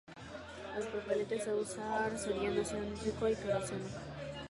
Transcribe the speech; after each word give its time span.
Los 0.75 0.87
propelentes 0.87 1.47
a 1.47 1.53
usar 1.53 2.17
serían 2.17 2.57
ácido 2.57 2.81
nítrico 2.81 3.29
y 3.29 3.35
queroseno. 3.35 3.85